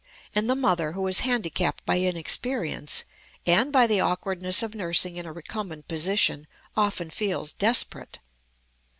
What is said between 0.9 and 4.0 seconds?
who is handicapped by inexperience and by the